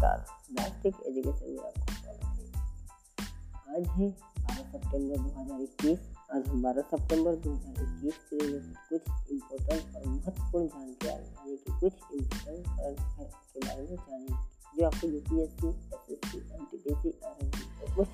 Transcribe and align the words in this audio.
नमस्कार। 0.00 0.18
राष्ट्रिक 0.58 0.94
एजुकेशन 1.06 1.50
में 1.50 1.64
आपका 1.64 1.94
स्वागत 1.94 2.24
है। 2.24 3.76
आज 3.76 3.88
है 3.88 4.08
बारह 4.40 4.62
सितंबर 4.70 5.16
2021 5.16 5.98
आज 6.32 6.48
हम 6.48 6.62
बारह 6.62 6.82
सितंबर 6.82 7.36
2021 7.36 8.14
के 8.30 8.36
लिए 8.36 8.60
कुछ 8.60 9.32
इम्पोर्टेंट 9.32 9.96
और 9.96 10.06
महत्वपूर्ण 10.06 10.66
जानकारी 10.66 11.24
यानी 11.24 11.56
कि 11.56 11.72
कुछ 11.80 11.92
इम्पोर्टेंट 12.14 12.66
करंट 12.66 12.98
अफेयर 13.00 13.28
के 13.54 13.66
बारे 13.66 13.82
में 13.82 13.96
जानेंगे। 13.96 14.34
जो 14.76 14.86
आपको 14.86 15.06
यूपीएससी 15.06 15.68
एसएससी 15.68 16.38
एनटीपीसी 16.38 17.20
आरएनटी 17.24 17.84
और 17.84 17.94
कुछ 17.94 18.08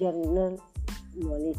जनरल 0.00 0.58
नॉलेज 1.28 1.56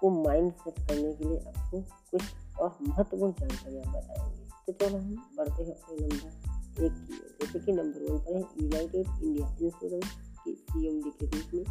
को 0.00 0.24
माइंड 0.24 0.52
सेट 0.52 0.78
करने 0.88 1.12
के 1.12 1.24
लिए 1.24 1.38
आपको 1.38 1.80
कुछ 2.10 2.22
और 2.60 2.78
महत्वपूर्ण 2.82 3.32
जानकारियाँ 3.32 3.92
बताएँगे। 3.92 4.48
तो 4.66 4.72
चलो 4.72 4.98
हम 4.98 5.32
बढ़ते 5.36 5.62
हैं 5.62 5.74
अपने 5.74 6.06
नंबर। 6.06 6.53
एक 6.80 6.92
की 6.92 7.14
ओर 7.14 7.46
जैसे 7.46 7.58
कि 7.58 7.72
नंबर 7.72 8.12
वन 8.12 8.18
पर 8.18 8.36
है 8.36 8.42
यूनाइटेड 8.62 9.06
इंडिया 9.22 9.48
इंश्योरेंस 9.48 10.04
के 10.44 10.54
सीएमडी 10.54 11.10
के 11.10 11.26
रूप 11.26 11.50
में 11.54 11.64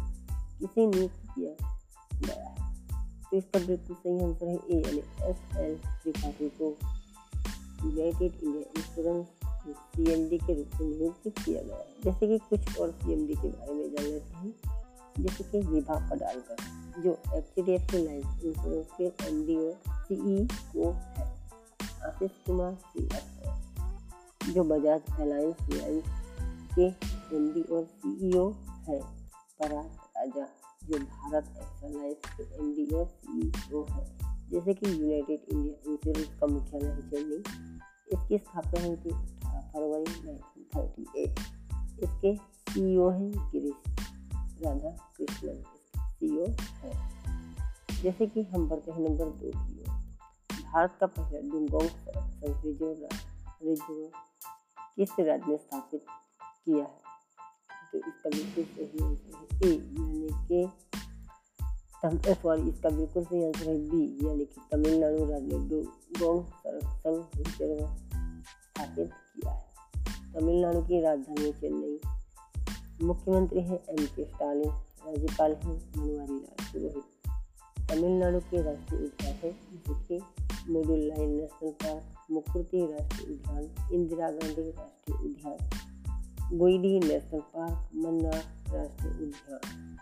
किसे 0.58 0.86
नियुक्त 0.86 1.26
किया 1.26 1.66
गया 2.18 2.48
है 2.48 2.74
तो 3.30 3.36
इसका 3.36 3.58
बिल्कुल 3.58 3.96
सही 3.96 4.24
आंसर 4.24 4.46
है 4.46 4.54
ए 4.54 4.82
यानी 4.82 5.30
एस 5.30 5.56
एल 5.56 5.74
त्रिपाठी 5.76 6.48
को 6.48 6.76
यूनाइटेड 7.84 8.44
इंडिया 8.44 8.62
इंश्योरेंस 8.62 9.26
सी 9.66 10.38
के 10.38 10.54
रूप 10.54 10.80
में 10.80 10.98
नियुक्त 10.98 11.44
किया 11.44 11.62
गया 11.62 11.76
है। 11.76 11.86
जैसे 12.04 12.26
कि 12.26 12.38
कुछ 12.38 12.78
और 12.78 12.90
सी 12.90 13.12
एम 13.12 13.26
डी 13.26 13.34
के 13.34 13.48
बारे 13.48 13.72
में 13.72 13.90
जान 13.90 14.06
लेते 14.06 14.34
हैं। 14.34 14.54
जैसे 15.18 15.44
कि 15.44 15.60
विभा 15.60 16.10
पडालकर, 16.10 16.56
जो 17.02 17.18
H 17.38 17.66
D 17.66 17.72
F 17.72 17.92
C 17.92 18.04
life 18.04 18.24
insurance 18.24 18.86
के 19.00 19.04
एम 19.04 19.46
डी 19.46 19.56
और 19.56 19.80
सी 19.88 20.14
ई 20.34 20.46
को 20.46 20.90
है। 20.90 21.30
आशीष 22.02 22.30
कुमार 22.46 22.74
श्रीवास्तव। 22.74 23.33
जो 24.52 24.64
बजाज 24.64 25.02
अलायंस 25.20 25.56
रिलायंस 25.62 26.04
के 26.78 26.86
एमडी 27.36 27.62
और 27.62 27.84
सीईओ 27.84 28.50
है, 28.64 29.00
पराग 29.60 29.86
राजा, 29.86 30.48
जो 30.84 30.98
भारत 30.98 31.44
एक्सलाइंस 31.44 32.16
के 32.36 32.42
एमडी 32.42 32.86
और 32.86 33.06
सीईओ 33.06 33.86
है। 33.90 34.18
जैसे 34.50 34.74
कि 34.74 35.02
यूनाइटेड 35.02 35.40
इंडिया 35.52 35.92
इंश्योरेंस 35.92 36.40
का 36.40 36.46
मुख्यालय 36.46 36.86
है 36.86 37.10
चेन्नई 37.10 37.36
इसकी 38.12 38.38
स्थापना 38.38 38.86
हुई 38.86 38.96
थी 38.96 39.10
अठारह 39.10 39.60
फरवरी 39.60 40.28
1938 40.28 41.38
इसके 42.02 42.36
सीईओ 42.72 43.10
हैं 43.10 43.50
गिरीश 43.50 43.96
राधा 44.64 45.12
कृष्णन। 45.18 45.62
सीईओ 45.96 46.46
है। 46.60 47.14
जैसे 48.02 48.26
कि 48.26 48.42
हम 48.42 48.68
बढ़ते 48.68 48.90
हैं 48.90 49.00
नंबर 49.00 49.24
दो 49.24 49.50
की 49.50 49.80
ओर। 49.80 49.88
भारत 50.62 50.96
का 51.00 51.06
पहला 51.06 51.40
डुंगोंग 51.40 51.88
संसदीय 52.18 53.08
रिज़र्व 53.62 54.08
किस 54.96 55.08
राज्य 55.20 55.44
ने 55.48 55.56
स्थापित 55.56 56.04
किया 56.64 56.84
है? 56.84 57.00
तो 57.92 57.98
इसका 57.98 58.30
बिल्कुल 58.30 58.64
सही 58.64 59.04
है 59.04 59.76
यानी 59.76 60.48
कि 60.48 62.34
सॉरी 62.34 62.68
इसका 62.68 62.90
बिल्कुल 62.90 63.24
सही 63.24 63.44
आंसर 63.44 63.68
है 63.68 63.78
बी, 63.78 64.28
यानी 64.28 64.44
कि 64.44 64.60
तमिलनाडु 64.72 65.24
राज्य 65.24 65.58
ने 65.58 65.68
डुंगोंग 65.68 66.44
संरक्षण 66.44 67.42
रिज़र्व 67.42 67.96
स्थापित 68.46 69.10
किया 69.12 69.52
है। 69.52 69.72
तमिलनाडु 70.34 70.82
की 70.82 71.00
राजधानी 71.00 71.52
चेन्नई। 71.52 72.00
मुख्यमंत्री 73.02 73.60
है 73.60 73.76
एम 73.76 74.06
के 74.06 74.24
स्टालिन, 74.24 74.70
राज्यपाल 75.06 75.52
हैं 75.52 75.78
बनवारी 75.78 76.34
लाल 76.34 76.66
पुरोहित। 76.72 77.04
तमिलनाडु 77.90 78.40
के 78.40 78.62
राष्ट्रीय 78.62 79.00
उद्यान 79.00 79.34
है 79.34 79.52
जो 79.52 79.94
कि 79.94 80.20
मुडुलाई 80.72 81.26
नेशनल 81.26 81.70
पार्क 81.70 82.13
मुकुर्ती 82.30 82.92
राष्ट्रीय 82.92 83.34
उद्यान, 83.34 83.90
इंदिरा 83.92 84.30
गांधी 84.30 84.70
राष्ट्रीय 84.70 85.30
उद्यान 85.30 86.58
गोइडी 86.58 87.00
नेशनल 87.00 87.40
पार्क 87.40 87.88
मन्नार 87.94 88.42
राष्ट्रीय 88.74 89.12
उद्यान। 89.12 89.96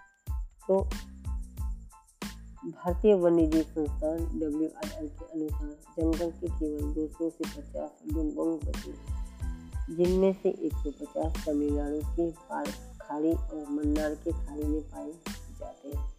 तो 0.68 0.90
भारतीय 2.70 3.14
वन्यजीव 3.14 3.62
संस्थान 3.62 4.18
डब्ल्यू 4.18 4.68
के 4.68 5.24
अनुसार 5.24 5.68
जंगल 5.68 6.30
के 6.30 6.46
केवल 6.46 6.94
200 6.94 7.30
से 7.30 7.44
50 7.44 8.14
डुंगोंग 8.14 8.60
बचे 8.60 9.22
जिनमें 9.94 10.32
से 10.32 10.48
150 10.48 11.46
तमिलनाडु 11.46 12.00
के 12.00 12.30
पार 12.30 12.66
खाड़ी 13.02 13.32
और 13.32 13.66
मन्नार 13.70 14.14
के 14.14 14.32
खाड़ी 14.32 14.62
में 14.62 14.80
पाए 14.80 15.12
जाते 15.60 15.88
हैं। 15.88 16.12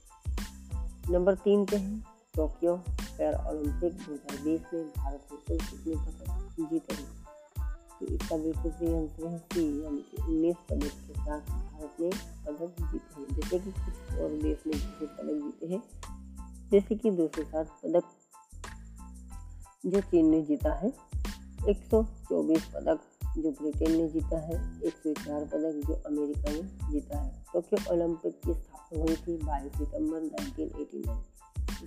नंबर 1.10 1.36
तीन 1.36 1.66
पे 1.66 1.76
है 1.76 2.00
टोक्यो। 2.36 2.84
पैर 3.18 3.34
ओलंपिक 3.34 3.94
2020 3.94 4.62
में 4.74 4.90
भारत 4.98 5.28
ने 5.32 5.38
कुल 5.38 5.58
कितने 5.58 5.96
पदक 5.96 6.70
जीते 6.72 6.94
हैं। 6.94 7.24
तो 8.00 8.06
इसका 8.06 8.38
बिल्कुल 8.38 8.72
सही 8.72 8.96
आंसर 8.96 9.28
है 9.28 9.38
सी 9.38 9.84
यानी 9.84 9.98
कि 9.98 10.24
उन्नीस 10.24 10.56
पदक 10.70 10.84
के 10.84 11.14
साथ 11.14 11.40
भारत 11.40 11.96
ने 12.00 12.10
पदक 12.46 12.76
जीते 12.82 13.22
हैं। 13.22 13.36
जैसे 13.36 13.60
कि 13.60 13.72
कुछ 13.72 14.20
और 14.20 14.30
देश 14.30 14.58
ने 14.68 14.74
जिसे 14.74 15.06
पदक 15.06 15.46
जीते 15.46 15.68
हैं। 15.68 15.84
जैसे 16.72 16.96
कि 16.96 17.12
दो 17.12 17.28
सौ 17.28 17.44
सात 17.44 17.68
पदक 17.68 18.04
जो 19.86 20.02
चीन 20.02 20.26
ने 20.26 20.42
जीता 20.42 20.74
है। 20.74 20.94
124 21.70 22.66
पदक 22.66 23.00
जो 23.38 23.52
ब्रिटेन 23.52 23.92
ने 23.92 24.08
जीता 24.10 24.40
है। 24.40 24.82
104 24.84 25.46
पदक 25.46 25.88
जो 25.88 25.94
अमेरिका 25.94 26.52
ने 26.52 26.92
जीता 26.92 27.20
है। 27.20 27.46
टोक्यो 27.54 27.94
ओलंपिक 27.94 28.42
की 28.46 28.54
स्थापना 28.54 29.04
हुई 29.04 29.16
थी 29.16 29.38
22 29.38 29.72
सितंबर 29.72 30.22
1989 30.22 31.33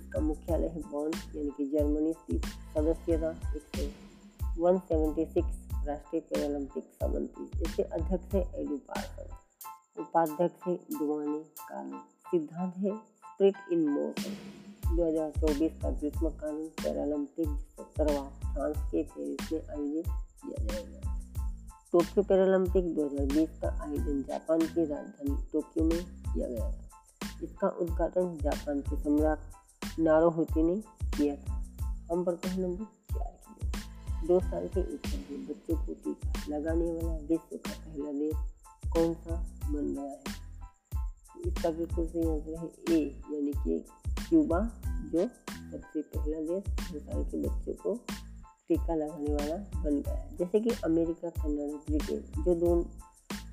इसका 0.07 0.19
मुख्यालय 0.19 0.67
है 0.67 0.81
बॉन, 0.81 1.11
यानी 1.35 1.49
कि 1.49 1.65
जर्मनी 1.65 2.13
स्थित 2.13 2.45
सदस्यता 2.45 3.29
एक 3.55 3.63
सौ 3.75 4.61
वन 4.61 4.79
सेवेंटी 4.79 5.25
सिक्स 5.25 5.87
राष्ट्रीय 5.87 6.21
पैरालंपिक 6.21 6.83
समिति 6.83 7.63
इसके 7.63 7.83
अध्यक्ष 7.83 8.33
है 8.33 8.61
एडू 8.61 8.77
पार्कर। 8.77 10.01
उपाध्यक्ष 10.01 10.67
है 10.67 10.75
दुआनी 10.75 11.39
कानून 11.59 11.99
सिद्धांत 11.99 12.73
है 12.77 12.95
स्प्रिट 12.97 13.55
इन 13.71 13.87
मोशन। 13.89 14.37
2024 14.95 15.71
का 15.81 15.89
ग्रीष्मकालीन 15.89 16.67
पैरालंपिक 16.67 17.47
सत्तरवा 17.47 18.23
फ्रांस 18.53 18.91
के 18.91 19.03
पेरिस 19.03 19.51
में 19.51 19.67
आयोजित 19.69 20.05
किया 20.07 20.65
जाएगा। 20.65 21.19
टोक्यो 21.91 22.23
पैरालंपिक 22.23 22.95
2020 22.95 23.49
का 23.61 23.83
आयोजन 23.83 24.23
जापान 24.23 24.59
की 24.59 24.85
राजधानी 24.85 25.43
टोक्यो 25.53 25.83
में 25.83 26.03
किया 26.05 26.47
गया 26.47 26.71
था। 26.71 26.89
इसका 27.43 27.67
उद्घाटन 27.69 28.37
जापान 28.41 28.79
के 28.79 29.03
सम्राट 29.03 29.39
नारोहोती 29.99 30.63
ने 30.63 30.75
किया 31.17 31.35
था। 31.35 31.53
हम 32.11 32.23
पढ़ते 32.23 32.49
हैं 32.49 32.59
नंबर 32.59 32.83
चार 33.13 33.39
की 33.47 34.27
दो 34.27 34.39
साल 34.39 34.67
के 34.67 34.79
ऊपर 34.79 35.09
के 35.09 35.37
बच्चों 35.37 35.85
को 35.85 35.93
टीका 35.93 36.57
लगाने 36.57 36.85
वाला 36.85 37.17
विश्व 37.17 37.57
का 37.57 37.71
पहला 37.71 38.11
देश। 38.11 38.35
कौन 38.91 39.13
सा? 39.13 39.35
बन 39.71 39.93
गया 39.93 40.03
है। 40.03 40.23
इसका 41.47 41.69
बिल्कुल 41.69 42.07
सही 42.07 42.29
आंसर 42.29 42.55
है 42.57 42.97
ए 42.97 43.21
यानी 43.33 43.51
कि 43.51 43.85
क्यूबा, 44.29 44.59
जो 44.87 45.27
सबसे 45.71 46.01
पहला 46.01 46.41
देश 46.41 46.91
दो 46.91 46.99
साल 46.99 47.23
के 47.23 47.37
बच्चों 47.37 47.73
को 47.73 47.95
टीका 48.69 48.95
लगाने 48.95 49.35
वाला 49.35 49.55
बन 49.55 50.01
गया 50.01 50.13
है। 50.13 50.37
जैसे 50.37 50.59
कि 50.59 50.69
अमेरिका, 50.83 51.29
कनाडा, 51.29 51.77
ब्रिटेन, 51.89 52.43
जो 52.43 52.55
दोनों 52.55 52.83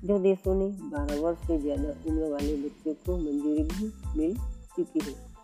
जो 0.07 0.19
देशों 0.19 0.55
ने 0.55 0.67
12 0.89 1.19
वर्ष 1.19 1.47
से 1.47 1.57
ज़्यादा 1.59 1.89
उम्र 1.89 2.31
वाले 2.31 2.55
बच्चों 2.55 2.93
को 2.93 3.17
मंजूरी 3.17 3.63
भी 3.63 3.91
मिल 4.17 4.37
चुकी 4.75 4.99
है। 4.99 5.34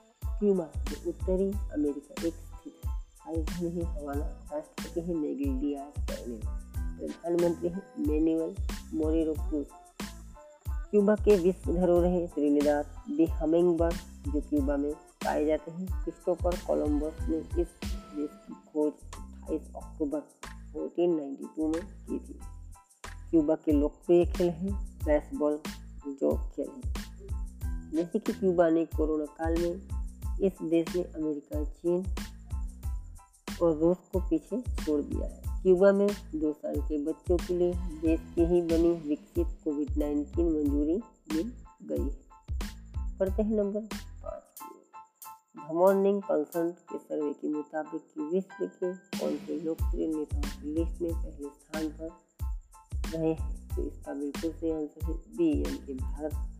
क्यूबा 0.41 0.63
जो 0.63 1.09
उत्तरी 1.09 1.51
अमेरिका 1.73 2.27
एक 2.27 2.33
स्थित 2.33 2.73
है। 2.85 2.99
राजधानी 2.99 3.69
है 3.69 3.83
हवाना 3.83 4.25
राष्ट्रपति 4.53 5.01
है 5.01 5.13
मेगिल 5.13 5.59
डियाज 5.59 6.05
प्रधानमंत्री 6.99 7.69
है 7.69 7.81
मैनुअल 7.99 8.55
मोरेरो 8.93 9.35
क्यूबा 10.91 11.15
के 11.15 11.37
विश्व 11.37 11.73
धरोहर 11.73 12.05
है 12.05 12.27
त्रिनिदाद, 12.27 12.85
दी 12.85 13.25
हमिंगबर्ड 13.25 13.93
जो 14.33 14.41
क्यूबा 14.41 14.77
में 14.77 14.93
पाए 14.93 15.45
जाते 15.45 15.71
हैं। 15.71 15.87
क्रिस्टोफर 15.87 16.55
कोलंबस 16.67 17.17
ने 17.21 17.37
इस 17.37 17.45
देश 17.53 18.29
की 18.47 18.53
खोज 18.53 18.93
28 19.49 19.61
अक्टूबर 19.75 20.19
1492 20.75 21.67
में 21.67 21.81
की 22.05 22.19
थी। 22.19 22.39
क्यूबा 23.29 23.55
के 23.55 23.71
लोकप्रिय 23.71 24.25
खेल 24.25 24.49
है 24.49 24.73
बेसबॉल 25.05 25.59
जो 26.07 26.37
खेल 26.37 26.69
है। 26.69 26.93
जैसे 27.91 28.19
कि 28.19 28.33
क्यूबा 28.33 28.69
ने 28.69 28.85
कोरोना 28.85 29.25
काल 29.25 29.57
में 29.61 29.90
इस 30.41 30.61
देश 30.61 30.95
ने 30.95 31.03
अमेरिका, 31.03 31.63
चीन 31.63 32.05
और 33.61 33.77
रूस 33.77 33.97
को 34.13 34.19
पीछे 34.19 34.61
छोड़ 34.61 35.01
दिया 35.01 35.27
है। 35.27 35.61
क्यूबा 35.63 35.91
में 35.91 36.07
दो 36.35 36.53
साल 36.53 36.75
के 36.75 36.97
बच्चों 37.05 37.37
के 37.37 37.57
लिए 37.57 37.73
देश 38.01 38.19
की 38.35 38.45
ही 38.45 38.61
बनी 38.61 38.93
विकसित 39.07 39.47
कोविड 39.63 39.97
नाइन्टीन 39.97 40.45
मंजूरी 40.45 41.01
मिल 41.33 41.51
गई 41.83 42.03
है। 42.03 43.17
पढ़ते 43.19 43.43
हैं 43.43 43.55
नंबर 43.55 43.81
पाँच 44.23 45.73
मॉर्निंग 45.73 46.21
कंसर्न 46.21 46.69
के 46.69 46.97
सर्वे 46.97 47.33
के 47.33 47.49
मुताबिक 47.49 48.01
विश्व 48.33 48.65
के 48.65 48.93
कौन 49.19 49.35
से 49.37 49.59
लोकप्रिय 49.59 50.07
नेताओं 50.07 50.41
की 50.41 50.73
लिस्ट 50.73 51.01
में 51.01 51.11
पहले 51.11 51.49
स्थान 51.49 51.89
पर 51.89 52.09
रहे 53.17 53.33
हैं 53.33 53.75
तो 53.75 53.81
इसका 53.83 54.13
बिल्कुल 54.13 54.51
सही 54.51 54.71
आंसर 54.71 55.05
है 55.05 55.13
बी 55.37 55.63
यानी 55.63 55.77
कि 55.77 55.93
भारत। 55.93 56.50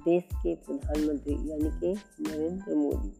देश 0.00 0.24
के 0.34 0.54
प्रधानमंत्री 0.54 1.34
यानी 1.50 1.70
कि 1.80 2.00
नरेंद्र 2.20 2.74
मोदी। 2.74 3.12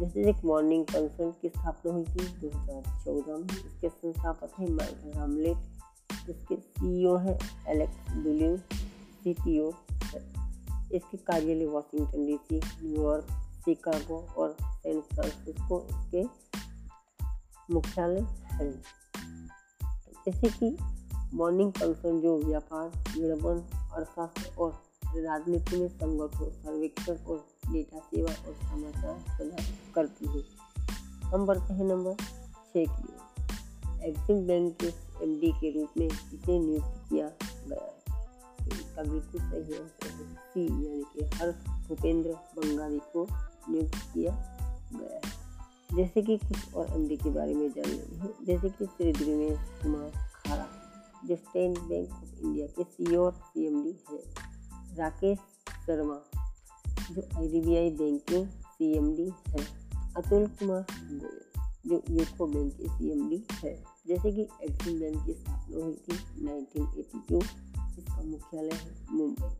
जैसे 0.00 0.30
एक 0.30 0.44
मॉर्निंग 0.44 0.84
कंसर्न 0.84 1.30
की 1.42 1.48
स्थापना 1.48 1.92
हुई 1.92 2.04
थी 2.04 2.26
2014 2.40 3.38
में, 3.38 3.66
इसके 3.66 3.88
संस्थापक 3.88 4.52
हैं 4.58 4.68
माइकल 4.68 5.18
रामलेट 5.18 5.56
इसके 6.30 6.56
सीईओ 6.56 7.16
हैं 7.16 7.38
एलेक्स 7.68 8.12
डुलिव 8.24 8.56
सीटीओ 9.24 9.72
इसके 10.92 11.16
कार्यालय 11.16 11.66
Washington 11.66 12.26
DC 12.26 12.60
New York 12.86 13.24
Chicago 13.64 14.16
और 14.36 14.56
सैन 14.62 15.00
फ्रांसिस्को 15.00 15.82
इसके 15.90 16.22
मुख्यालय 17.74 18.20
है। 18.52 18.72
जैसे 20.26 20.48
कि 20.48 20.76
मॉर्निंग 21.34 21.72
फ़ंक्शन 21.72 22.20
जो 22.20 22.38
व्यापार 22.38 22.88
विड़पन 22.88 23.66
अर्थशास्त्र 23.92 24.54
और 24.58 24.91
राजनीति 25.20 25.76
में 25.76 25.88
संगठ 25.88 26.36
हो 26.36 26.50
सर्वेक्षण 26.50 27.16
और 27.16 27.46
डेटा 27.72 27.98
सेवा 27.98 28.30
और 28.30 28.54
समाचार 28.54 29.14
प्रदान 29.14 29.92
करती 29.94 30.26
है। 30.26 30.44
हम 31.24 31.46
बढ़ते 31.46 31.74
हैं 31.74 31.84
नंबर 31.84 32.14
छः 32.14 32.84
की 32.84 33.02
ओर। 33.02 34.02
एक्सिम 34.04 34.46
बैंक 34.46 34.76
के 34.76 34.86
एमडी 35.24 35.52
के 35.52 35.80
रूप 35.80 35.88
में 35.98 36.06
इसे 36.06 36.58
नियुक्त 36.58 37.08
किया 37.10 37.30
गया 37.68 37.84
है। 37.84 38.26
तो 38.68 38.76
इसका 38.76 39.02
बिल्कुल 39.02 39.40
सही 39.40 39.74
आंसर 39.74 40.10
है 40.10 40.34
सी 40.34 40.66
यानी 40.66 41.04
कि 41.04 41.36
हर्ष 41.36 41.88
भूपेंद्र 41.88 42.30
बंगाली 42.30 42.98
को 42.98 43.28
नियुक्त 43.72 43.98
किया 44.14 44.58
गया 44.92 45.14
है। 45.14 45.42
जैसे 45.96 46.22
कि 46.22 46.36
कुछ 46.36 46.74
और 46.74 46.86
एमडी 46.90 47.16
के 47.16 47.30
बारे 47.30 47.54
में 47.54 47.68
जान 47.68 47.84
लेते 47.84 48.16
हैं? 48.16 48.30
जैसे 48.44 48.68
कि 48.68 48.86
श्री 48.86 49.12
दिनेश 49.12 49.58
कुमार 49.82 50.10
खारा 50.46 50.68
जो 51.24 51.36
स्टेट 51.36 51.78
बैंक 51.78 52.12
ऑफ़ 52.12 52.40
इंडिया 52.40 52.66
के 52.66 52.84
सी 52.84 53.16
और 53.16 53.32
सी 53.32 53.64
है। 54.12 54.41
राकेश 54.96 55.38
शर्मा, 55.86 56.22
जो 57.12 57.38
आईडीबीआई 57.38 57.90
बैंक 57.90 58.22
के 58.22 58.46
सीएमडी 58.46 59.32
है। 59.48 59.66
अतुल 60.16 60.46
कुमार 60.46 60.86
गोयल, 60.92 61.40
जो 61.86 62.02
यूको 62.10 62.46
बैंक 62.46 62.72
के 62.76 62.84
सीएमडी 62.84 63.46
है। 63.52 63.84
जैसे 64.06 64.32
कि 64.32 64.42
एक्सिस 64.42 65.00
बैंक 65.00 65.26
की 65.26 65.32
स्थापना 65.32 65.84
हुई 65.84 65.94
थी 65.94 66.44
1982 66.44 67.42
इसका 67.98 68.22
मुख्यालय 68.22 68.72
है 68.72 69.06
मुंबई। 69.10 69.56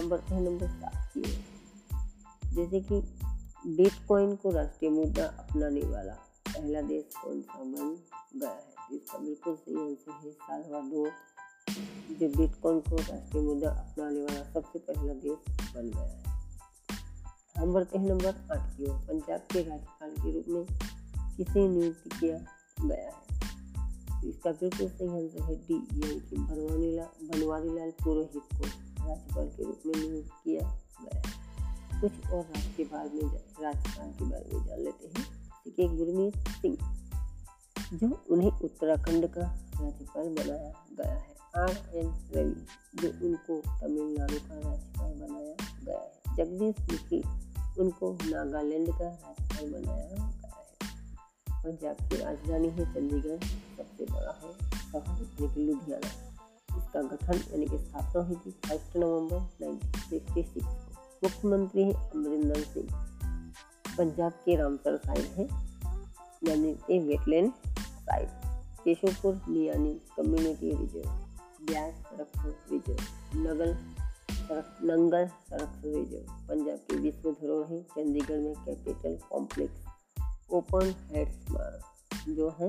नंबर, 0.00 0.20
हैं 0.20 0.40
नंबर 0.40 0.68
सात 0.68 1.10
की 1.14 1.20
जैसे 2.54 2.80
कि 2.80 3.00
बिटकॉइन 3.66 4.36
को 4.36 4.50
राष्ट्रीय 4.50 4.90
मुद्रा 4.90 5.24
अपनाने 5.24 5.80
वाला 5.80 6.12
पहला 6.48 6.82
देश 6.82 7.04
कौन 7.24 7.42
सा 7.42 7.58
बन 7.58 7.96
गया 8.40 8.50
है? 8.50 8.74
इसका 8.92 9.18
बिल्कुल 9.18 9.54
सही 9.56 9.76
आंसर 9.76 10.12
है 10.12 10.32
सालवाडोर। 10.32 11.10
जो 12.10 12.28
बिटकॉइन 12.28 12.80
को 12.80 12.96
राष्ट्रीय 12.96 13.42
मुद्दा 13.42 13.70
अपनाने 13.70 14.22
वाला 14.22 14.52
सबसे 14.52 14.78
पहला 14.78 15.12
देश 15.12 15.56
बन 15.74 15.90
गया 15.90 16.02
है। 16.02 16.24
हम 17.58 17.72
बढ़ते 17.72 17.98
हैं 17.98 18.08
नंबर 18.08 18.26
आठ 18.26 18.76
की 18.76 18.84
ओर। 18.84 18.96
पंजाब 18.96 19.40
के 19.40 19.62
राज्यपाल 19.62 20.10
के 20.10 20.32
रूप 20.32 20.44
में 20.48 20.78
किसे 21.36 21.68
नियुक्त 21.68 22.20
किया 22.20 22.38
गया 22.86 23.10
है? 23.10 23.24
तो 24.22 24.28
इसका 24.28 24.52
बिल्कुल 24.52 24.88
सही 24.88 25.08
आंसर 25.08 25.42
है 25.42 25.56
डी 25.56 25.74
यानी 25.74 26.20
कि 26.20 26.36
बनवानी 26.36 26.96
लाल 26.96 27.28
बनवारी 27.28 27.68
लाल 27.68 27.90
पुरोहित 27.90 28.42
को 28.54 28.64
राज्यपाल 29.08 29.48
के 29.48 29.64
रूप 29.64 29.82
में 29.86 30.08
नियुक्त 30.08 30.30
किया 30.44 30.80
गया 31.02 31.22
है। 31.26 31.44
कुछ 32.00 32.12
और 32.30 32.42
राज्य 32.42 32.74
के 32.76 32.84
बारे 32.84 33.10
में 33.10 33.38
राज्यपाल 33.62 34.10
के 34.10 34.24
बारे 34.24 34.50
में 34.54 34.66
जान 34.66 34.78
लेते 34.78 35.06
हैं। 35.06 35.44
है 35.80 35.96
गुरमीत 35.96 36.36
सिंह, 36.36 36.76
जो 37.94 38.24
उन्हें 38.30 38.50
उत्तराखंड 38.50 39.26
का 39.26 39.70
राज्यपाल 39.80 40.28
बनाया 40.34 40.86
गया 41.00 41.14
है। 41.14 41.43
आर 41.56 41.70
एन 41.70 42.08
रवि 42.36 42.66
जो 42.94 43.26
उनको 43.26 43.60
तमिलनाडु 43.80 44.34
का 44.34 44.68
राज्यपाल 44.68 45.12
बनाया 45.12 45.82
गया 45.84 45.98
है। 45.98 46.36
जगदीश 46.36 46.92
मुखी 46.92 47.22
उनको 47.80 48.12
नागालैंड 48.12 48.88
का 48.88 49.08
राज्यपाल 49.08 49.72
बनाया 49.72 50.08
गया 50.08 50.24
है। 50.24 50.34
पंजाब 51.50 52.08
की 52.08 52.16
राजधानी 52.16 52.68
है 52.68 52.94
चंडीगढ़, 52.94 53.44
सबसे 53.44 54.04
बड़ा 54.04 54.40
है 54.44 54.52
शहर, 54.92 55.22
यानी 55.22 55.54
कि 55.54 55.60
लुधियाना। 55.60 56.08
इसका 56.78 57.02
गठन, 57.02 57.38
यानी 57.38 57.66
कि 57.66 57.78
स्थापना 57.78 58.22
हुई 58.22 58.36
थी 58.36 58.50
फ़र्स्ट 58.50 58.96
नवंबर 58.96 59.36
1966 59.36 60.64
को। 60.64 60.72
मुख्यमंत्री 61.24 61.82
है 61.82 62.10
अमरिंदर 62.10 62.60
सिंह। 62.60 63.04
पंजाब 63.98 64.32
के 64.32 64.56
रामसर 64.56 64.96
साइड 64.96 65.24
है, 65.24 65.44
यानी 66.44 66.74
कि 66.74 66.98
wetland 66.98 67.52
site 67.78 68.28
Keshopur, 68.84 69.42
Miani 69.48 70.00
community 70.16 70.70
reserve. 70.70 71.23
Beas 71.64 71.94
रखो 72.20 72.48
रिज़र्व 72.48 72.98
नगल 73.38 73.74
सड़क, 74.34 74.78
नंगल 74.82 75.28
रिज़र्व 75.94 76.32
पंजाब 76.48 76.76
की 76.76 76.96
विश्व 76.96 77.32
धरोहर 77.32 77.72
है, 77.72 77.82
चंडीगढ़ 77.82 78.38
में 78.38 78.54
कैपिटल 78.54 79.18
कॉम्प्लेक्स, 79.30 79.84
ओपन 80.50 80.94
हेड 81.10 81.28
स्मारक 81.32 81.84
जो 82.28 82.48
है 82.50 82.68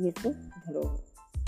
विश्व 0.00 0.30
धरोहर 0.30 0.98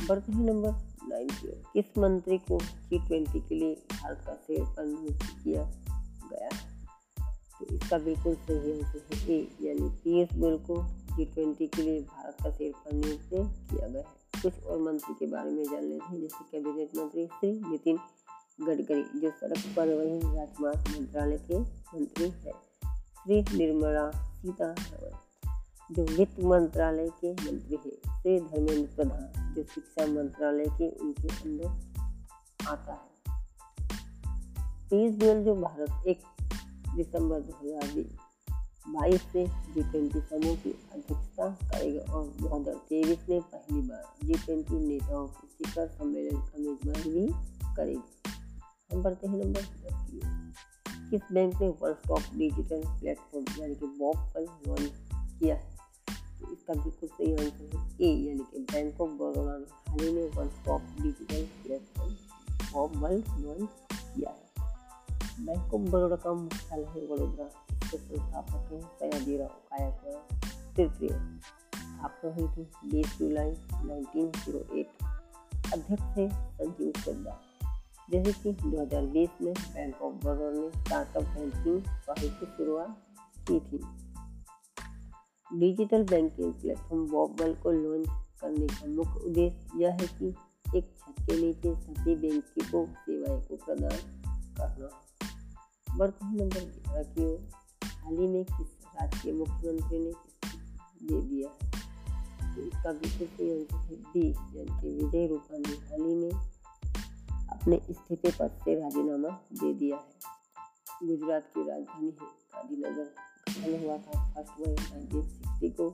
बढ़ते 0.08 0.32
हैं। 0.32 0.44
नंबर 0.44 0.72
नाइन 1.08 1.28
की 1.28 1.48
किस 1.48 1.98
मंत्री 1.98 2.38
को 2.38 2.60
जी 2.60 2.98
ट्वेंटी 2.98 3.40
के 3.40 3.54
लिए 3.54 3.74
भारत 3.74 4.24
का 4.26 4.32
पर 4.74 4.84
नियुक्त 4.84 5.44
किया 5.44 5.62
गया? 6.32 6.48
तो 7.60 7.74
इसका 7.74 7.98
बिल्कुल 7.98 8.34
सही 8.34 8.72
आंसर 8.72 9.16
है 9.16 9.34
ए 9.34 9.56
यानी 9.62 9.88
पीएस 9.88 10.28
गोयल 10.34 10.58
को 10.58 10.82
जी 11.16 11.24
ट्वेंटी 11.24 11.66
के 11.66 11.82
लिए 11.82 12.00
भारत 12.00 12.36
का 12.42 12.50
पर 12.50 12.92
नियुक्त 12.92 13.28
किया 13.30 13.88
गया 13.88 14.08
है। 14.08 14.19
कुछ 14.42 14.62
और 14.64 14.78
मंत्री 14.78 15.14
के 15.14 15.26
बारे 15.26 15.50
में 15.50 15.64
जान 15.64 15.84
लेते 15.84 16.04
हैं, 16.04 16.20
जैसे 16.20 16.44
कैबिनेट 16.52 16.96
मंत्री 16.96 17.26
श्री 17.26 17.52
नितिन 17.70 17.98
गडकरी, 18.66 19.20
जो 19.20 19.30
सड़क 19.30 19.58
परिवहन 19.76 20.36
राजमार्ग 20.36 20.78
मंत्रालय 20.88 21.38
के 21.38 21.58
मंत्री 21.60 22.24
है। 22.24 22.52
श्री 23.22 23.40
निर्मला 23.58 24.10
सीतारमन 24.10 25.18
जो 25.94 26.04
वित्त 26.04 26.40
मंत्रालय 26.40 27.08
के 27.08 27.32
मंत्री 27.32 27.76
है। 27.76 27.90
श्री 28.22 28.40
धर्मेंद्र 28.40 28.96
प्रधान, 28.96 29.54
जो 29.54 29.62
शिक्षा 29.62 30.06
मंत्रालय 30.06 30.64
के 30.64 30.90
उनके 30.90 31.28
अंदर 31.28 31.68
आता 32.68 32.92
है। 32.92 33.08
पीयूष 34.90 35.14
गोयल, 35.14 35.44
जो 35.44 35.54
भारत 35.54 36.06
एक 36.06 36.20
दिसंबर 36.96 37.40
दो 37.40 37.52
हज़ार 37.62 38.04
बाईस 38.88 39.22
से 39.22 39.46
जी 39.46 39.82
ट्वेंटी 39.82 40.20
समूह 40.20 40.56
की 40.56 40.70
अध्यक्षता 40.70 41.08
करेगा 41.08 41.29
और 42.10 42.26
दो 42.26 42.48
हज़ार 42.48 42.74
तेईस 42.88 43.28
में 43.28 43.40
पहली 43.40 43.80
बार 43.80 44.04
जी 44.24 44.34
ट्वेंटी 44.34 44.78
नेताओं 44.78 45.26
के 45.26 45.46
शिखर 45.48 45.88
सम्मेलन 45.88 46.36
का 46.36 46.58
मेजबानी 46.58 47.10
भी 47.10 47.26
करेगी 47.76 48.32
हम 48.92 49.02
बढ़ते 49.02 49.26
हैं 49.26 49.44
नंबर 49.44 49.62
किस 51.10 51.20
बैंक 51.32 51.60
ने 51.60 51.68
वन 51.68 51.94
स्टॉप 51.94 52.20
डिजिटल 52.34 52.82
प्लेटफॉर्म 52.86 53.62
यानी 53.62 53.74
कि 53.74 53.86
बॉब 53.86 54.16
पर 54.16 54.40
लॉन्च 54.40 54.92
किया? 55.12 55.54
है 55.54 55.78
तो 56.40 56.52
इसका 56.52 56.74
बिल्कुल 56.74 57.08
सही 57.08 57.32
आंसर 57.32 57.76
है 57.76 57.86
ए 58.00 58.12
यानी 58.26 58.44
कि 58.52 58.58
बैंक 58.72 59.00
ऑफ़ 59.00 59.10
बड़ौदा 59.10 59.56
ने 59.58 59.64
हाल 59.72 60.00
ही 60.00 60.12
में 60.12 60.30
one 60.30 60.48
stop 60.48 60.82
digital 61.00 61.44
platform 61.62 62.12
bob 62.72 62.96
बल 62.96 63.22
लॉन्च 63.38 63.70
किया 63.92 64.30
है। 64.30 65.46
बैंक 65.46 65.74
ऑफ़ 65.74 65.90
बड़ौदा 65.90 66.16
का 66.16 66.32
मुख्यालय 66.32 66.84
है 66.84 67.06
वडोदरा 67.06 67.46
इसके 67.72 67.98
संस्थापक 67.98 68.72
हैं 68.72 68.82
सयाजीराव 68.98 69.48
गायकवाड़ 69.48 70.48
तृतीय 70.76 71.08
स्थापना 72.00 72.34
हुई 72.34 72.48
थी 72.48 72.88
बीस 72.90 73.18
जुलाई 73.18 73.50
1908 73.50 74.86
अध्यक्ष 75.72 76.02
है 76.02 76.28
संजीव 76.52 76.92
सरदार 76.98 77.40
जैसे 78.10 78.32
कि 78.32 78.52
2020 78.52 79.28
में 79.42 79.54
बैंक 79.54 80.02
ऑफ़ 80.02 80.14
बड़ौदा 80.14 80.60
ने 80.60 80.84
स्टार्टअप 80.84 81.22
बैंकिंग 81.22 81.82
पहल 81.82 82.28
की 82.30 82.46
शुरुआत 82.46 83.02
की 83.50 83.60
थी। 83.60 83.78
डिजिटल 85.58 86.04
बैंकिंग 86.04 86.54
प्लेटफॉर्म 86.54 87.06
बॉबल 87.10 87.54
को 87.54 87.70
लॉन्च 87.70 88.08
करने 88.40 88.66
का 88.66 88.86
मुख्य 88.86 89.26
उद्देश्य 89.26 89.82
यह 89.82 89.90
है 89.90 90.06
कि 90.06 90.34
एक 90.78 90.94
छत 90.98 91.14
के 91.20 91.42
नीचे 91.42 91.74
सभी 91.74 92.14
बैंकों 92.14 92.64
को 92.64 92.94
सेवाएँ 92.94 93.42
को 93.42 93.56
प्रदान 93.56 94.22
करना। 94.56 94.88
हैं 95.98 96.36
नंबर 96.36 96.60
ग्यारह 96.60 97.02
की 97.02 97.24
ओर, 97.24 97.48
हाल 97.84 98.18
ही 98.18 98.26
में 98.26 98.44
किस 98.44 98.68
राज्य 99.00 99.20
के 99.24 99.32
मुख्यमंत्री 99.32 99.98
ने 99.98 100.12
दे 101.02 101.22
दिया 101.22 101.48
है? 101.48 101.69
तो 102.60 102.66
इसका 102.66 102.92
बिल्कुल 102.92 103.26
सही 103.26 103.48
है। 103.48 103.64
डी 104.12 104.28
यानी 104.30 104.80
कि 104.80 104.88
विजय 104.94 105.26
रूपाणी 105.26 105.76
हाल 105.76 106.00
ही 106.00 106.14
में 106.14 106.30
अपने 107.48 107.76
इस्तीफे 107.90 108.30
पद 108.40 108.50
से 108.64 108.80
राजीनामा 108.80 109.28
दे 109.52 109.74
दिया 109.74 109.96
है। 109.96 110.12
गुजरात 111.06 111.42
की 111.42 111.68
राजधानी 111.68 112.06
है 112.06 112.26
गांधीनगर। 112.26 113.14
गठन 113.50 113.84
हुआ 113.84 113.96
था। 113.98 114.34
फ़र्स्ट 114.34 114.60
मई 114.60 114.74
नाइनटीन 114.74 115.22
सिक्सटी 115.22 115.70
को 115.70 115.88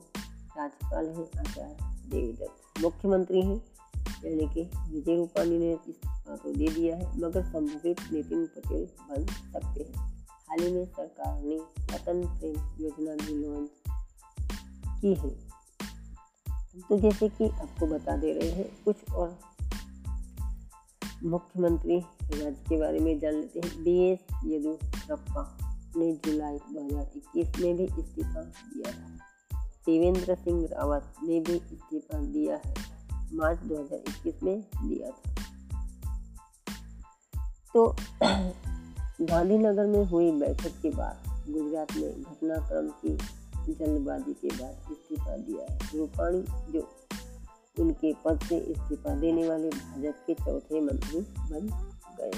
राज्यपाल 0.57 1.09
हैं 1.09 1.39
आचार्य 1.39 1.77
देवदत्त 2.09 2.81
मुख्यमंत्री 2.81 3.41
हैं, 3.41 3.63
यानी 4.25 4.53
कि 4.53 4.69
विजय 4.93 5.15
रूपाणी 5.15 5.57
ने 5.59 5.73
इस्तीफा 5.73 6.35
तो 6.35 6.53
दे 6.53 6.67
दिया 6.67 6.95
है, 6.95 7.19
मगर 7.19 7.43
संभवित 7.43 8.01
नितिन 8.13 8.45
पटेल 8.45 8.85
बन 8.85 9.25
सकते 9.25 9.83
हैं। 9.83 10.27
हाल 10.27 10.59
ही 10.59 10.71
में 10.71 10.85
सरकार 10.85 11.41
ने 11.43 11.57
वतन 11.59 12.39
प्रेम 12.39 12.85
योजना 12.85 13.25
भी 13.25 13.33
लॉन्च 13.33 13.69
की 15.01 15.13
है। 15.13 15.46
तो 16.81 16.99
जैसे 16.99 17.29
कि 17.29 17.49
आपको 17.49 17.87
बता 17.87 18.17
दे 18.17 18.33
रहे 18.33 18.49
हैं, 18.49 18.83
कुछ 18.85 18.95
और 19.13 19.39
मुख्यमंत्री 21.23 21.99
राज्य 22.23 22.63
के 22.69 22.79
बारे 22.79 22.99
में 22.99 23.19
जान 23.19 23.33
लेते 23.33 23.59
हैं। 23.59 23.83
बी 23.83 23.99
एस 23.99 24.19
येदुरप्पा 24.45 25.57
ने 25.97 26.19
जुलाई 26.25 26.57
2021 26.57 27.59
में 27.59 27.77
भी 27.77 27.83
इस्तीफा 27.83 28.41
दिया 28.43 28.91
था। 28.91 29.17
देवेंद्र 29.85 30.35
सिंह 30.35 30.67
रावत 30.67 31.13
ने 31.23 31.39
भी 31.39 31.53
इस्तीफा 31.53 32.19
दिया 32.19 32.61
है, 32.65 32.75
मार्च 33.33 33.59
2021 33.59 34.43
में 34.43 34.61
दिया 34.61 35.09
था। 35.11 35.35
तो 37.73 37.95
गांधीनगर 39.21 39.85
में 39.85 40.05
हुई 40.05 40.31
बैठक 40.31 40.81
के 40.81 40.89
बाद 40.89 41.17
गुजरात 41.49 41.87
में 41.97 42.23
घटनाक्रम 42.23 42.87
की 42.89 43.17
जल्दबाजी 43.73 44.33
के 44.33 44.47
बाद 44.47 44.91
इस्तीफा 44.91 45.37
दिया 45.37 45.71
है। 45.71 45.97
रूपाणी 45.97 46.41
जो 46.71 46.87
उनके 47.79 48.13
पद 48.25 48.39
से 48.43 48.57
इस्तीफा 48.57 49.15
देने 49.15 49.47
वाले 49.49 49.69
भाजपा 49.69 50.11
के 50.27 50.33
चौथे 50.33 50.81
मंत्री 50.81 51.19
बन 51.19 51.67
गए। 52.19 52.31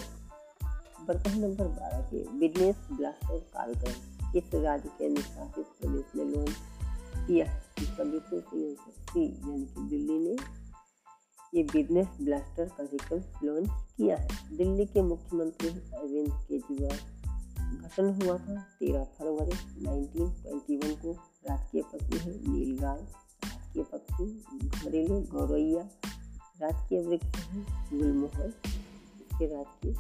बर्तन 1.08 1.40
नंबर 1.40 1.68
बारह 1.68 2.02
के 2.02 2.24
बिज़नेस 2.40 2.76
ब्लास्टर 2.92 3.40
कार्यक्रम 3.54 4.18
किस 4.32 4.54
राज्य 4.56 4.90
के 4.90 5.06
अनुशासित 5.06 5.66
प्रदेश 5.66 6.16
में 6.16 6.26
लॉन्च 6.26 6.56
किया 7.28 7.46
है 7.46 7.64
इसका 7.82 8.04
सी 9.10 9.26
यानी 9.26 9.66
कि 9.66 9.88
दिल्ली 9.90 10.20
ने 10.20 10.36
ये 11.56 11.64
बिज़नेस 11.64 12.08
ब्लास्टर 12.22 12.66
कार्यक्रम 12.66 13.48
लॉन्च 13.48 13.70
किया 13.98 14.18
है। 14.18 14.58
दिल्ली 14.58 14.86
के 14.86 15.02
मुख्यमंत्री 15.02 15.70
अरविंद 15.70 16.32
केजरीवाल 16.32 16.98
गठन 17.76 18.24
हुआ 18.24 18.38
था 18.38 18.62
तेरह 18.62 19.04
फरवरी 19.04 19.86
1921 19.86 20.96
को। 21.02 21.12
राजकीय 21.50 21.82
पत्नी 21.82 22.18
है 22.18 22.54
नीलगाय 22.54 23.08
राजकीय 23.46 23.84
पक्षी 23.84 24.46
घरेलू 24.68 25.20
गौरैया, 25.22 25.82
राजकीय 26.62 27.02
वृक्ष 27.02 27.26
है 27.26 27.66
गुलमोहर, 28.00 28.48
इसके 28.48 29.46
राजकीय 29.56 29.92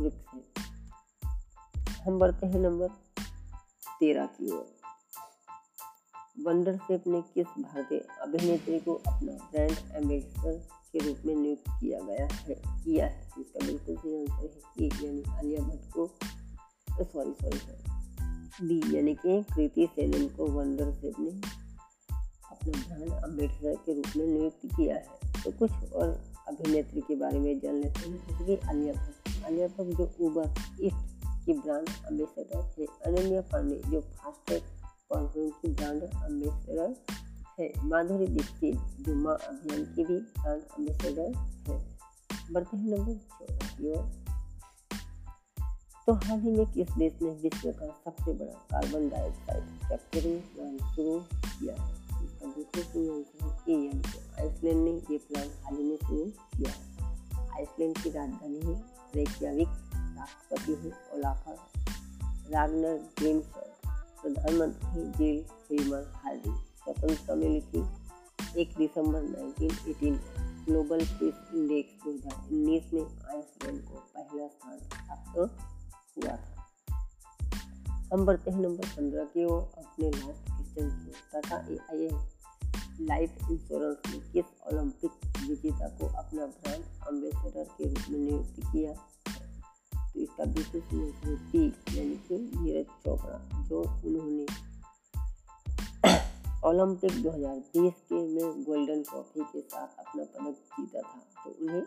वृक्ष 0.00 0.34
है। 0.34 0.40
हम 2.02 2.18
बढ़ते 2.18 2.46
हैं 2.46 2.60
नंबर 2.60 2.88
तेरह 4.00 4.26
की 4.26 4.50
ओर। 4.50 4.66
वंडर 6.40 6.76
सेप 6.76 7.04
ने 7.06 7.22
किस 7.22 7.46
भारतीय 7.46 7.98
अभिनेत्री 7.98 8.80
को 8.80 8.94
अपना 8.94 9.32
ब्रांड 9.32 9.76
एम्बेसडर 9.92 10.52
के 10.92 10.98
रूप 10.98 11.18
में 11.26 11.36
नियुक्त 11.36 11.64
किया 11.68 12.00
गया 12.00 12.28
है? 12.32 12.62
किया 12.84 13.06
है? 13.06 13.30
इसका 13.40 13.66
बिल्कुल 13.66 13.96
सही 13.96 14.26
आंसर 14.26 14.60
है 14.80 14.88
कि 14.88 15.06
यानी 15.06 15.22
आलिया 15.38 15.60
भट्ट 15.62 15.92
को। 15.92 15.99
सॉरी 17.32 17.58
सॉरी 17.58 17.78
डी 18.68 18.96
यानी 18.96 19.14
कि 19.14 19.42
कृति 19.42 19.88
सेनन 19.96 20.26
को 20.28 20.46
वंडर 20.46 20.92
सेप 20.92 21.14
ने 21.20 21.30
अपना 22.50 22.96
ब्रांड 22.96 23.24
अम्बेसडर 23.24 23.74
के 23.74 23.94
रूप 23.94 24.16
में 24.16 24.26
नियुक्त 24.26 24.66
किया 24.66 24.96
है। 24.96 25.06
तो 25.44 25.52
कुछ 25.52 25.92
और 25.92 26.08
अभिनेत्री 26.48 27.00
के 27.00 27.16
बारे 27.16 27.38
में 27.38 27.60
जान 27.60 27.74
लेते 27.74 28.00
हैं, 28.00 28.26
जैसे 28.28 28.44
कि 28.44 28.68
आलिया 28.68 28.94
भट्ट 28.94 29.44
आलिया 29.44 29.66
भट्ट 29.66 29.96
जो 29.98 30.14
उबर 30.20 30.54
इट 30.80 30.92
की 31.46 31.52
ब्रांड 31.52 31.88
अम्बेसडर 32.06 32.74
है। 32.78 32.86
अनन्या 33.06 33.40
पांडे 33.40 33.82
जो 33.90 34.00
फास्टैग 34.00 34.62
परफ्यूम 35.12 35.50
की 35.50 35.68
ब्रांड 35.68 36.02
अम्बेसडर 36.02 36.96
है। 37.60 37.72
माधुरी 37.84 38.26
दीक्षित 38.26 39.04
जुम्मा 39.06 39.32
अभियान 39.32 39.84
की 39.84 40.04
भी 40.04 40.18
ब्रांड 40.18 40.62
अम्बेसडर 40.78 41.20
है। 41.20 41.90
बढ़ते 42.52 42.76
हैं 42.76 42.86
नंबर 42.90 43.14
चौदह 43.14 43.76
की 43.78 43.90
ओर। 43.90 44.29
तो 46.06 46.12
हाल 46.12 46.40
ही 46.40 46.50
में 46.50 46.72
किस 46.72 46.90
देश 46.90 47.12
ने 47.22 47.30
विश्व 47.30 47.70
का 47.70 47.86
सबसे 48.04 48.32
बड़ा 48.32 48.52
कार्बन 48.52 49.08
डाइऑक्साइड 49.08 49.64
कैप्चरिंग 49.88 50.40
प्लान 50.40 50.94
शुरू 50.94 51.18
किया 51.44 51.74
है। 51.74 52.00
आइसलैंड 54.40 54.84
ने 54.84 54.90
ये 54.90 55.18
प्लान 55.18 55.48
हाल 55.64 55.76
ही 55.76 55.84
में 55.84 55.96
शुरू 55.96 56.24
किया 56.24 56.70
है। 56.70 57.50
आइसलैंड 57.50 57.98
की 57.98 58.10
राजधानी 58.10 58.60
है 58.60 58.84
रेकियाविक 59.14 59.68
राष्ट्रपति 59.94 60.72
है 60.72 60.92
ओलाफा 61.14 61.52
रागनर 62.50 62.96
ग्रीमसन 63.18 63.68
प्रधानमंत्री 64.22 65.02
जिल 65.12 65.44
हिलमर 65.70 66.12
हार्डी। 66.16 66.50
स्वतंत्रता 66.50 67.34
में 67.34 67.48
लिखी 67.48 67.84
एक 68.60 68.74
दिसंबर 68.78 69.22
1918 69.22 70.16
ग्लोबल 70.64 71.04
पीस 71.04 71.34
इंडेक्स 71.54 72.04
2019 72.04 72.92
में 72.94 73.34
आइसलैंड 73.34 73.82
को 73.84 73.94
पहला 74.16 74.46
स्थान 74.48 74.78
प्राप्त 74.78 75.79
हुआ 76.24 76.36
था। 76.36 76.50
हम 78.12 78.26
बढ़ते 78.26 78.50
हैं 78.50 78.60
नंबर 78.60 78.88
पंद्रह 78.88 79.24
की 79.24 79.44
ओर 79.44 79.62
अपने 79.78 80.10
लास्ट 80.10 80.50
क्वेश्चन 80.50 80.90
की 80.90 81.12
Tata 81.32 81.56
A 81.56 81.76
I 81.76 82.08
life 83.00 83.30
insurance 83.50 83.96
ने 84.10 84.32
किस 84.32 84.44
ओलंपिक 84.72 85.10
विजेता 85.48 85.88
को 85.88 86.06
अपना 86.06 86.46
ब्रांड 86.46 86.84
अम्बेसडर 87.08 87.64
के 87.64 87.84
रूप 87.88 88.04
में 88.10 88.18
नियुक्त 88.18 88.54
किया? 88.60 88.92
तो 90.12 90.20
इसका 90.20 90.44
बिल्कुल 90.44 90.80
सही 90.80 91.68
यानी 91.98 92.16
कि 92.16 92.50
नीरज 92.56 92.86
चोपड़ा, 92.86 93.62
जो 93.62 93.80
उन्होंने 93.80 94.46
ओलंपिक 96.68 97.22
2020 97.22 97.92
के 97.92 98.28
में 98.28 98.64
गोल्डन 98.64 99.02
ट्रॉफी 99.02 99.44
के 99.44 99.60
साथ 99.60 99.88
अपना 99.98 100.24
पदक 100.24 100.52
जीता 100.52 101.00
था। 101.00 101.44
तो 101.44 101.50
उन्हें 101.50 101.82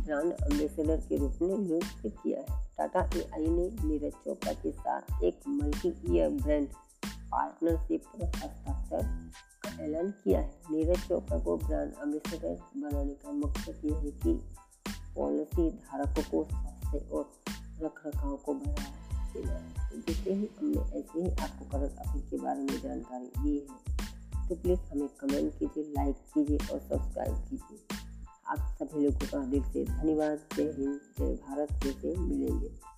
ब्रांड 0.00 0.32
अम्बेसडर 0.32 0.96
के 0.96 1.16
रूप 1.16 1.38
में 1.42 1.58
नियुक्त 1.58 2.02
किया 2.06 2.40
है। 2.40 2.59
टाटा 2.80 3.00
ए 3.14 3.48
ने 3.48 3.64
नीरज 3.84 4.12
चोपड़ा 4.24 4.52
के 4.60 4.70
साथ 4.72 5.22
एक 5.24 5.40
मल्टी 5.48 5.88
ईयर 6.10 6.28
ब्रांड 6.32 6.68
पार्टनरशिप 7.06 8.04
पर 8.12 8.24
हस्ताक्षर 8.26 9.02
का 9.64 9.70
ऐलान 9.84 10.10
किया 10.22 10.40
है। 10.40 10.50
नीरज 10.70 11.02
चोपड़ा 11.08 11.38
को 11.38 11.56
ब्रांड 11.56 11.92
अम्बेसडर 12.02 12.56
बनाने 12.76 13.14
का 13.14 13.32
मकसद 13.32 13.84
यह 13.84 13.96
है 13.96 14.10
कि 14.22 14.32
पॉलिसी 15.16 15.70
धारकों 15.70 16.22
को 16.30 16.44
से 16.90 16.98
और 17.08 17.30
रख 17.82 18.02
रखाव 18.06 18.36
को 18.36 18.54
बढ़ावा 18.54 18.98
देना 19.34 19.58
तो 19.90 20.32
ही 20.34 20.48
हमने 20.58 20.80
ऐसे 20.98 21.22
ही 21.22 21.30
आपको 21.30 21.64
करंट 21.70 21.98
अफेयर 21.98 22.24
के 22.30 22.36
बारे 22.36 22.60
में 22.60 22.80
जानकारी 22.82 23.30
दी 23.38 23.56
है। 23.58 24.48
तो 24.48 24.54
प्लीज़ 24.54 24.80
हमें 24.92 25.08
कमेंट 25.20 25.52
कीजिए 25.58 25.92
लाइक 25.96 26.16
कीजिए 26.34 26.58
और 26.72 26.80
सब्सक्राइब 26.80 27.36
कीजिए। 27.50 28.08
आप 28.50 28.58
सभी 28.58 29.04
लोगों 29.04 29.26
का 29.26 29.38
दिल 29.38 29.62
से 29.62 29.84
धन्यवाद। 29.84 30.38
जय 30.56 30.62
हिंद 30.62 31.00
जय 31.18 31.34
भारत 31.34 31.68
जैसे 31.84 32.16
मिलेंगे। 32.16 32.89